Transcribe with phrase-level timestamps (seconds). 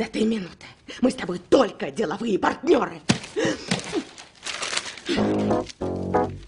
[0.00, 0.64] С этой минуты
[1.02, 3.02] мы с тобой только деловые партнеры.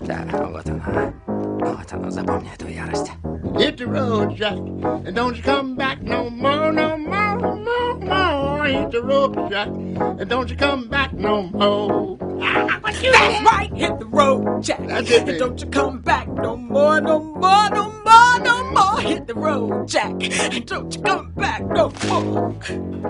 [0.01, 1.13] Да, вот она.
[1.27, 3.13] Вот она, запомни эту ярость.
[3.59, 8.65] Hit the road, Jack, and don't you come back no more, no more, no more.
[8.65, 12.17] Hit the road, Jack, and don't you come back no more.
[12.41, 13.03] Ah, That's
[13.45, 14.81] right, hit the road, Jack.
[14.87, 18.02] That's it, And don't you come back no more, no more, no more,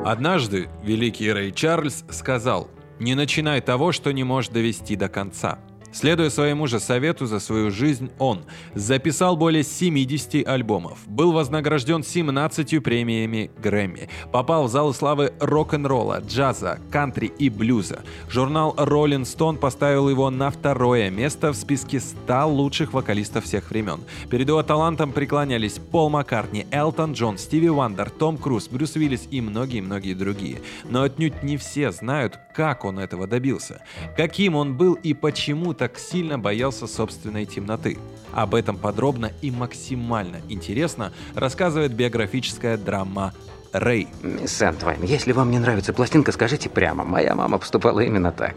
[0.04, 5.58] Однажды великий Рэй Чарльз сказал «Не начинай того, что не можешь довести до конца».
[5.92, 12.82] Следуя своему же совету за свою жизнь, он записал более 70 альбомов, был вознагражден 17
[12.82, 18.00] премиями Грэмми, попал в залы славы рок-н-ролла, джаза, кантри и блюза.
[18.30, 24.00] Журнал Rolling Stone поставил его на второе место в списке 100 лучших вокалистов всех времен.
[24.30, 29.42] Перед его талантом преклонялись Пол Маккартни, Элтон Джон, Стиви Вандер, Том Круз, Брюс Уиллис и
[29.42, 30.62] многие-многие другие.
[30.88, 33.82] Но отнюдь не все знают, как он этого добился,
[34.16, 37.98] каким он был и почему так сильно боялся собственной темноты.
[38.32, 43.32] Об этом подробно и максимально интересно рассказывает биографическая драма
[43.72, 44.08] Рэй.
[44.22, 47.04] Мисс Сентвайн, если вам не нравится пластинка, скажите прямо.
[47.04, 48.56] Моя мама поступала именно так.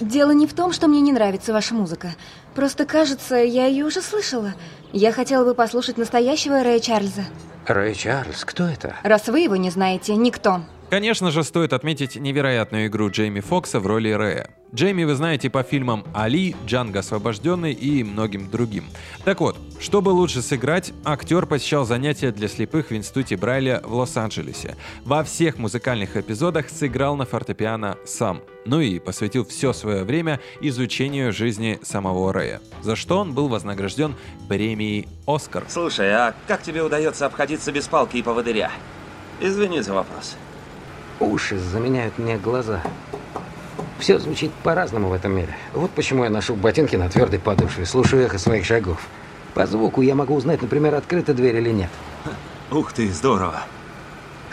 [0.00, 2.14] Дело не в том, что мне не нравится ваша музыка.
[2.54, 4.54] Просто кажется, я ее уже слышала.
[4.92, 7.24] Я хотела бы послушать настоящего Рэя Чарльза.
[7.66, 8.94] Рэй Чарльз, кто это?
[9.02, 10.60] Раз вы его не знаете, никто.
[10.90, 14.50] Конечно же, стоит отметить невероятную игру Джейми Фокса в роли Рэя.
[14.74, 18.84] Джейми вы знаете по фильмам «Али», «Джанго освобожденный» и многим другим.
[19.24, 24.76] Так вот, чтобы лучше сыграть, актер посещал занятия для слепых в Институте Брайля в Лос-Анджелесе.
[25.04, 28.42] Во всех музыкальных эпизодах сыграл на фортепиано сам.
[28.64, 34.16] Ну и посвятил все свое время изучению жизни самого Рэя, за что он был вознагражден
[34.48, 35.64] премией «Оскар».
[35.68, 38.72] Слушай, а как тебе удается обходиться без палки и поводыря?
[39.40, 40.36] Извини за вопрос.
[41.20, 42.82] Уши заменяют мне глаза.
[43.98, 45.56] Все звучит по-разному в этом мире.
[45.72, 49.06] Вот почему я ношу ботинки на твердой подошве, слушаю эхо своих шагов.
[49.54, 51.90] По звуку я могу узнать, например, открыта дверь или нет.
[52.70, 53.62] Ух ты, здорово.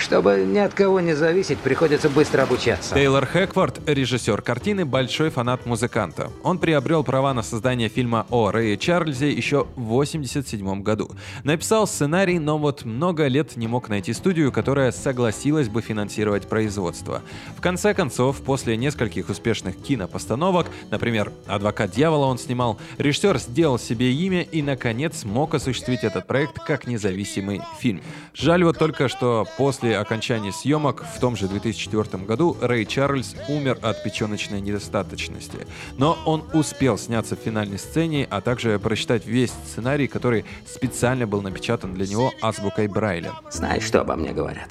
[0.03, 2.93] Чтобы ни от кого не зависеть, приходится быстро обучаться.
[2.93, 6.29] Тейлор Хэкфорд, режиссер картины, большой фанат музыканта.
[6.43, 11.09] Он приобрел права на создание фильма о Рэе Чарльзе еще в 1987 году.
[11.45, 17.21] Написал сценарий, но вот много лет не мог найти студию, которая согласилась бы финансировать производство.
[17.57, 24.11] В конце концов, после нескольких успешных кинопостановок, например, «Адвокат дьявола» он снимал, режиссер сделал себе
[24.11, 28.01] имя и, наконец, смог осуществить этот проект как независимый фильм.
[28.33, 33.79] Жаль вот только, что после окончания съемок в том же 2004 году Рэй Чарльз умер
[33.81, 35.67] от печеночной недостаточности.
[35.97, 41.41] Но он успел сняться в финальной сцене, а также прочитать весь сценарий, который специально был
[41.41, 43.33] напечатан для него азбукой Брайля.
[43.51, 44.69] Знаешь, что обо мне говорят?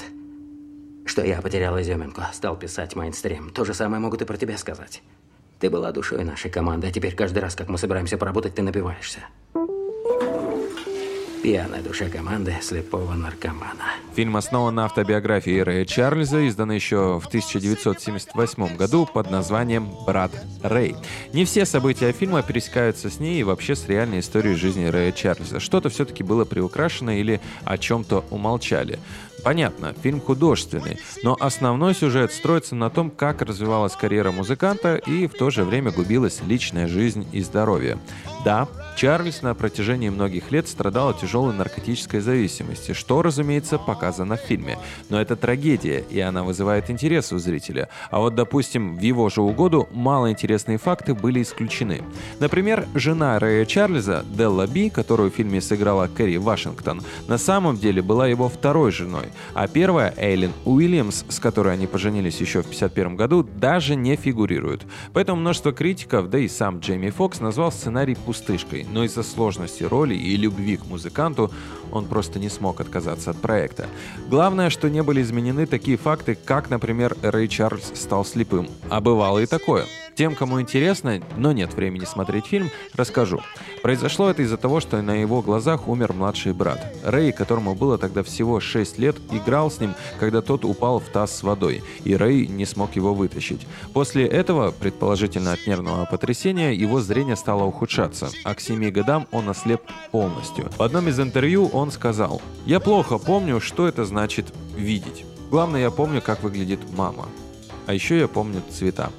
[1.05, 3.51] Что я потерял изюминку, стал писать мейнстрим.
[3.51, 5.03] То же самое могут и про тебя сказать.
[5.59, 9.21] Ты была душой нашей команды, а теперь каждый раз, как мы собираемся поработать, ты напиваешься.
[11.43, 13.97] Пьяная душа команды слепого наркомана.
[14.15, 20.31] Фильм основан на автобиографии Рэя Чарльза, изданной еще в 1978 году под названием «Брат
[20.63, 20.95] Рэй».
[21.33, 25.59] Не все события фильма пересекаются с ней и вообще с реальной историей жизни Рэя Чарльза.
[25.59, 29.01] Что-то все-таки было приукрашено или о чем-то умолчали.
[29.43, 35.35] Понятно, фильм художественный, но основной сюжет строится на том, как развивалась карьера музыканта и в
[35.35, 37.99] то же время губилась личная жизнь и здоровье.
[38.45, 44.41] Да, Чарльз на протяжении многих лет страдал от тяжелой наркотической зависимости, что, разумеется, показано в
[44.41, 44.79] фильме.
[45.09, 47.89] Но это трагедия, и она вызывает интерес у зрителя.
[48.11, 52.03] А вот, допустим, в его же угоду малоинтересные факты были исключены.
[52.41, 58.03] Например, жена Рэя Чарльза, Делла Би, которую в фильме сыграла Кэрри Вашингтон, на самом деле
[58.03, 63.17] была его второй женой, а первая, Эйлин Уильямс, с которой они поженились еще в 1951
[63.17, 64.83] году, даже не фигурирует.
[65.13, 70.15] Поэтому множество критиков, да и сам Джейми Фокс назвал сценарий пустышкой, но из-за сложности роли
[70.15, 71.51] и любви к музыканту
[71.93, 73.87] он просто не смог отказаться от проекта.
[74.29, 78.69] Главное, что не были изменены такие факты, как, например, Рэй Чарльз стал слепым.
[78.89, 79.85] А бывало и такое.
[80.15, 83.41] Тем, кому интересно, но нет времени смотреть фильм, расскажу.
[83.83, 86.95] Произошло это из-за того, что на его глазах умер младший брат.
[87.03, 91.37] Рэй, которому было тогда всего 6 лет, играл с ним, когда тот упал в таз
[91.37, 93.67] с водой, и Рэй не смог его вытащить.
[93.95, 99.49] После этого, предположительно от нервного потрясения, его зрение стало ухудшаться, а к 7 годам он
[99.49, 99.81] ослеп
[100.11, 100.71] полностью.
[100.77, 105.25] В одном из интервью он сказал, «Я плохо помню, что это значит видеть.
[105.51, 107.29] Главное, я помню, как выглядит мама.
[107.87, 109.11] А еще я помню цвета».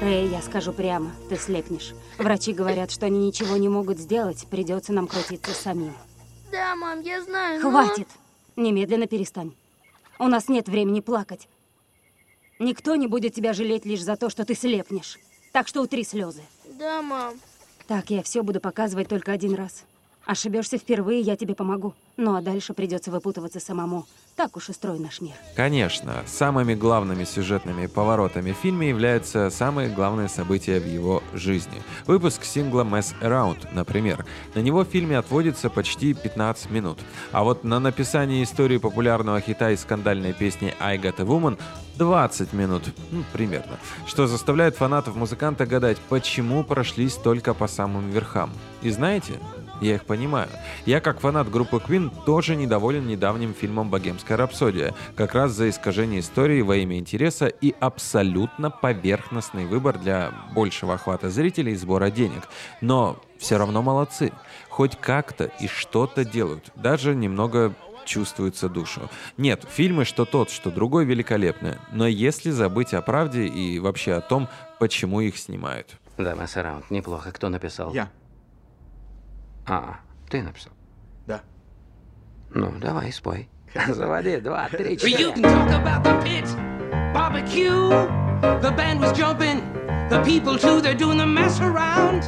[0.00, 1.94] Рэй, я скажу прямо, ты слепнешь.
[2.18, 5.94] Врачи говорят, что они ничего не могут сделать, придется нам крутиться самим.
[6.52, 8.08] Да, мам, я знаю, но- Хватит!
[8.56, 9.54] Немедленно перестань.
[10.18, 11.48] У нас нет времени плакать.
[12.58, 15.18] Никто не будет тебя жалеть лишь за то, что ты слепнешь.
[15.52, 16.42] Так что утри слезы.
[16.78, 17.34] Да, мам.
[17.86, 19.84] Так, я все буду показывать только один раз.
[20.26, 21.94] Ошибешься впервые, я тебе помогу.
[22.16, 24.06] Ну а дальше придется выпутываться самому.
[24.34, 25.34] Так уж устроен наш мир.
[25.54, 31.80] Конечно, самыми главными сюжетными поворотами в фильме являются самые главные события в его жизни.
[32.06, 34.26] Выпуск сингла Mess Around, например.
[34.56, 36.98] На него в фильме отводится почти 15 минут.
[37.30, 41.56] А вот на написание истории популярного хита и скандальной песни I Got a Woman
[41.98, 43.78] 20 минут, ну, примерно.
[44.06, 48.50] Что заставляет фанатов музыканта гадать, почему прошлись только по самым верхам.
[48.82, 49.40] И знаете,
[49.80, 50.48] я их понимаю.
[50.84, 56.20] Я, как фанат группы Queen, тоже недоволен недавним фильмом «Богемская рапсодия», как раз за искажение
[56.20, 62.48] истории во имя интереса и абсолютно поверхностный выбор для большего охвата зрителей и сбора денег.
[62.80, 64.32] Но все равно молодцы.
[64.68, 66.70] Хоть как-то и что-то делают.
[66.74, 67.74] Даже немного
[68.06, 69.10] чувствуется душу.
[69.36, 71.78] Нет, фильмы что тот, что другой великолепны.
[71.92, 75.96] Но если забыть о правде и вообще о том, почему их снимают.
[76.16, 77.32] Да, Масс Раунд, неплохо.
[77.32, 77.92] Кто написал?
[77.92, 78.08] Я.
[79.66, 79.96] А,
[80.28, 80.72] ты написал?
[81.26, 81.40] Да.
[82.50, 83.48] Ну, давай, спой.
[83.88, 85.32] Заводи, два, три, You четыре.
[85.32, 86.46] can talk about the pit,
[87.12, 87.88] barbecue.
[88.62, 89.60] The band was jumping,
[90.08, 92.22] the people too, they're doing the mess around.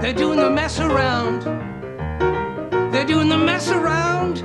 [0.00, 1.42] They're doing the mess around.
[2.92, 4.42] They're doing the mess around.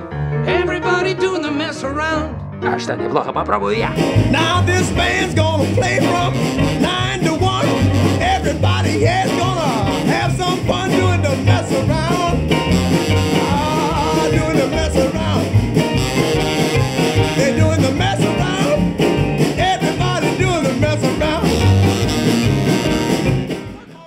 [0.48, 2.36] Everybody doing the mess around.
[2.64, 3.90] А что, неплохо, попробую я.
[4.32, 6.34] Now this band's gonna play from
[6.82, 7.68] nine to one.
[8.22, 9.83] Everybody here's gonna
[11.42, 12.03] Mess around.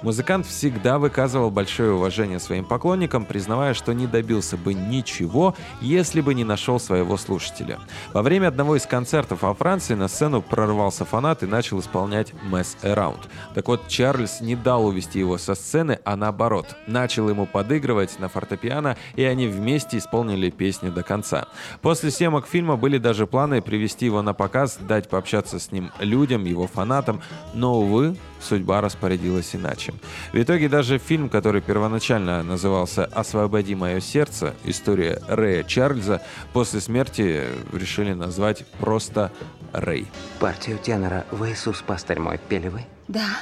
[0.06, 6.32] Музыкант всегда выказывал большое уважение своим поклонникам, признавая, что не добился бы ничего, если бы
[6.32, 7.80] не нашел своего слушателя.
[8.12, 12.76] Во время одного из концертов во Франции на сцену прорвался фанат и начал исполнять «Mess
[12.84, 13.18] Around».
[13.56, 18.28] Так вот, Чарльз не дал увести его со сцены, а наоборот, начал ему подыгрывать на
[18.28, 21.48] фортепиано, и они вместе исполнили песню до конца.
[21.82, 26.44] После съемок фильма были даже планы привести его на показ, дать пообщаться с ним людям,
[26.44, 27.20] его фанатам,
[27.54, 29.94] но, увы, судьба распорядилась иначе.
[30.32, 34.54] В итоге даже фильм, который первоначально назывался «Освободи мое сердце.
[34.64, 36.22] История Рэя Чарльза»,
[36.52, 39.32] после смерти решили назвать просто
[39.72, 40.06] «Рэй».
[40.40, 42.82] Партию тенора «В Иисус, пастырь мой» пели вы?
[43.08, 43.38] Да.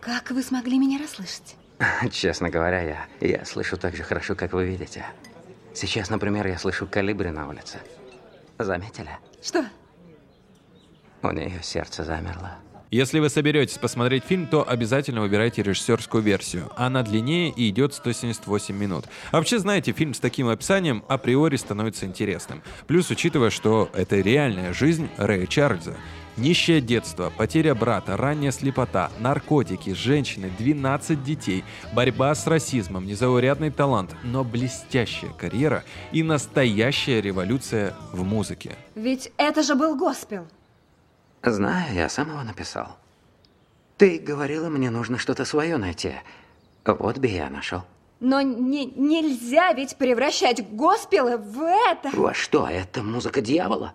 [0.00, 1.56] Как вы смогли меня расслышать?
[2.10, 5.04] Честно говоря, я, я слышу так же хорошо, как вы видите.
[5.74, 7.78] Сейчас, например, я слышу калибри на улице.
[8.58, 9.10] Заметили?
[9.42, 9.64] Что?
[11.22, 12.58] У нее сердце замерло.
[12.90, 16.72] Если вы соберетесь посмотреть фильм, то обязательно выбирайте режиссерскую версию.
[16.76, 19.04] Она длиннее и идет 178 минут.
[19.30, 22.62] А вообще, знаете, фильм с таким описанием априори становится интересным.
[22.88, 25.94] Плюс, учитывая, что это реальная жизнь Рэя Чарльза.
[26.36, 34.16] Нищее детство, потеря брата, ранняя слепота, наркотики, женщины, 12 детей, борьба с расизмом, незаурядный талант,
[34.24, 38.74] но блестящая карьера и настоящая революция в музыке.
[38.96, 40.48] Ведь это же был госпел.
[41.42, 42.96] Знаю, я сам его написал.
[43.96, 46.14] Ты говорила, мне нужно что-то свое найти.
[46.84, 47.82] Вот бы я нашел.
[48.20, 52.10] Но не, нельзя ведь превращать госпелы в это.
[52.12, 53.94] Во что, это музыка дьявола?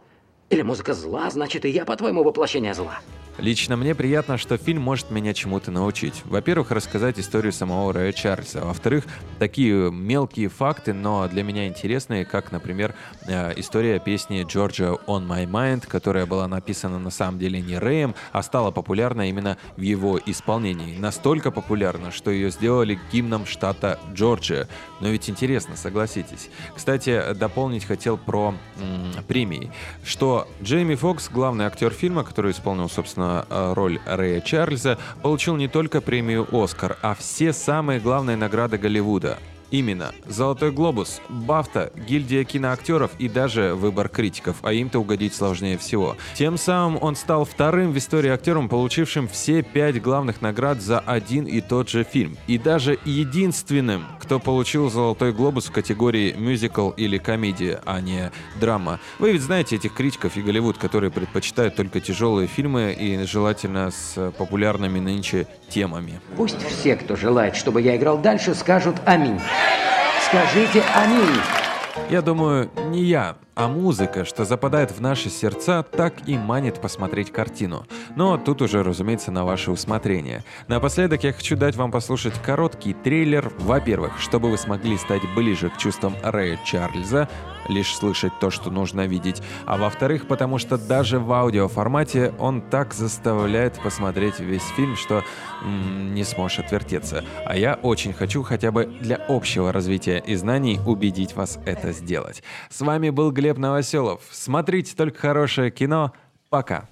[0.49, 2.99] Или музыка зла, значит, и я, по-твоему, воплощение зла?
[3.37, 6.21] Лично мне приятно, что фильм может меня чему-то научить.
[6.23, 8.61] Во-первых, рассказать историю самого Рэя Чарльза.
[8.61, 9.03] Во-вторых,
[9.39, 12.95] такие мелкие факты, но для меня интересные, как, например,
[13.27, 18.15] э, история песни Джорджа «On My Mind», которая была написана на самом деле не Рэем,
[18.31, 20.97] а стала популярна именно в его исполнении.
[20.97, 24.69] Настолько популярна, что ее сделали гимном штата Джорджия.
[25.01, 26.49] Но ведь интересно, согласитесь.
[26.73, 29.71] Кстати, дополнить хотел про м, премии,
[30.05, 35.67] что Джейми Фокс, главный актер фильма, который исполнил, собственно, э, роль Рэя Чарльза, получил не
[35.67, 39.37] только премию «Оскар», а все самые главные награды Голливуда.
[39.71, 46.15] Именно «Золотой глобус», «Бафта», «Гильдия киноактеров» и даже «Выбор критиков», а им-то угодить сложнее всего.
[46.35, 51.45] Тем самым он стал вторым в истории актером, получившим все пять главных наград за один
[51.45, 52.37] и тот же фильм.
[52.47, 58.99] И даже единственным, кто получил «Золотой глобус» в категории мюзикл или комедия, а не драма.
[59.19, 64.33] Вы ведь знаете этих критиков и Голливуд, которые предпочитают только тяжелые фильмы и желательно с
[64.35, 66.19] популярными нынче темами.
[66.35, 69.39] Пусть все, кто желает, чтобы я играл дальше, скажут «Аминь».
[70.27, 71.39] Скажите «Аминь».
[72.09, 77.31] Я думаю, не я, А музыка, что западает в наши сердца, так и манит посмотреть
[77.31, 77.87] картину.
[78.17, 80.43] Но тут уже, разумеется, на ваше усмотрение.
[80.67, 83.53] Напоследок я хочу дать вам послушать короткий трейлер.
[83.59, 87.29] Во-первых, чтобы вы смогли стать ближе к чувствам Рэя Чарльза,
[87.69, 89.41] лишь слышать то, что нужно видеть.
[89.65, 95.23] А во-вторых, потому что даже в аудиоформате он так заставляет посмотреть весь фильм, что
[95.63, 97.23] м, не сможешь отвертеться.
[97.45, 102.43] А я очень хочу хотя бы для общего развития и знаний убедить вас это сделать.
[102.69, 104.21] С вами был Глеб Новоселов.
[104.31, 106.13] Смотрите только хорошее кино.
[106.49, 106.87] Пока.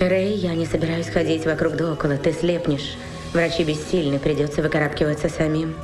[0.00, 2.16] Рэй, я не собираюсь ходить вокруг да около.
[2.16, 2.96] Ты слепнешь.
[3.32, 5.74] Врачи бессильны, придется выкарабкиваться самим.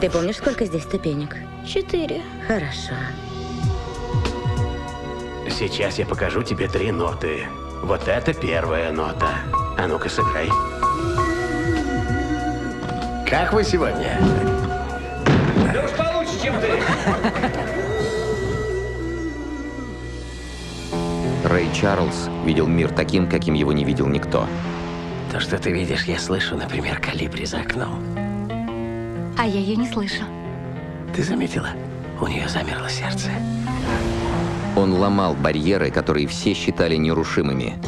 [0.00, 1.36] Ты помнишь, сколько здесь ступенек?
[1.66, 2.20] Четыре.
[2.46, 2.94] Хорошо.
[5.48, 7.44] Сейчас я покажу тебе три ноты.
[7.82, 9.30] Вот это первая нота.
[9.78, 10.48] А ну-ка, сыграй.
[13.28, 14.53] Как вы сегодня?
[16.44, 16.68] Чем ты.
[21.48, 24.46] Рэй Чарльз видел мир таким, каким его не видел никто.
[25.32, 27.98] То, что ты видишь, я слышу, например, калибри за окном.
[29.38, 30.22] А я ее не слышу.
[31.16, 31.70] Ты заметила?
[32.20, 33.30] У нее замерло сердце.
[34.76, 37.78] Он ломал барьеры, которые все считали нерушимыми.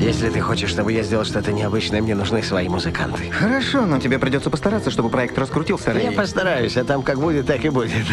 [0.00, 3.30] Если ты хочешь, чтобы я сделал что-то необычное, мне нужны свои музыканты.
[3.30, 6.04] Хорошо, но тебе придется постараться, чтобы проект раскрутился, Рэй.
[6.04, 8.06] Я постараюсь, а там как будет, так и будет.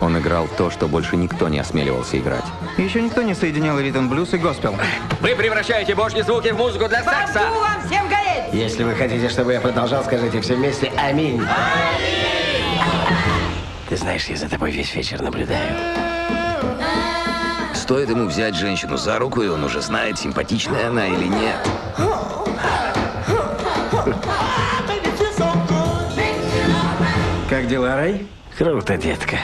[0.00, 2.44] Он играл то, что больше никто не осмеливался играть.
[2.78, 4.74] Еще никто не соединял ритм блюз и госпел.
[5.20, 7.42] Вы превращаете божьи звуки в музыку для секса.
[7.50, 8.54] вам всем гореть!
[8.54, 11.42] Если вы хотите, чтобы я продолжал, скажите все вместе «Аминь».
[13.90, 16.09] Ты знаешь, я за тобой весь вечер наблюдаю.
[17.90, 21.56] Стоит ему взять женщину за руку, и он уже знает, симпатичная она или нет.
[27.50, 28.28] Как дела, Рэй?
[28.56, 29.38] Круто, детка.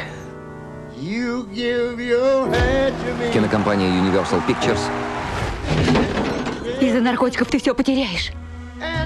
[3.33, 4.79] Кинокомпания Universal Pictures
[6.81, 8.31] Из-за наркотиков ты все потеряешь.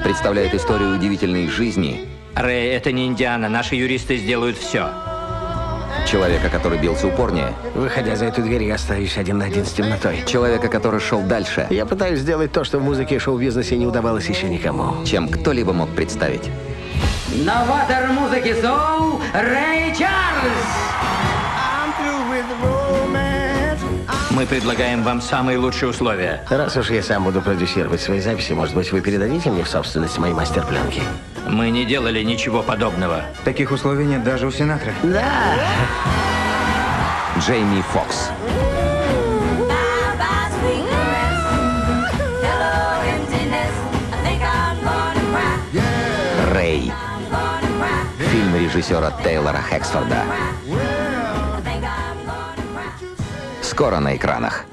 [0.05, 3.49] представляет историю удивительной жизни Рэй, это не Индиана.
[3.49, 4.91] Наши юристы сделают все.
[6.07, 10.23] Человека, который бился упорнее, Выходя за эту дверь, я остаюсь один на один с темнотой.
[10.27, 14.27] человека, который шел дальше, Я пытаюсь сделать то, что в музыке и шоу-бизнесе не удавалось
[14.29, 15.05] еще никому.
[15.05, 16.51] чем кто-либо мог представить.
[17.45, 20.67] Новатор музыки Соул Рэй Чарльз.
[24.41, 26.43] Мы предлагаем вам самые лучшие условия.
[26.49, 30.17] Раз уж я сам буду продюсировать свои записи, может быть, вы передадите мне в собственность
[30.17, 31.03] мои мастер-пленки?
[31.47, 33.21] Мы не делали ничего подобного.
[33.45, 34.95] Таких условий нет даже у Синатры.
[35.03, 35.59] Да!
[37.39, 38.31] Джейми Фокс,
[46.55, 46.91] Рэй.
[48.19, 50.25] Фильм режиссера Тейлора Хексфорда.
[53.81, 54.70] Скоро на экранах.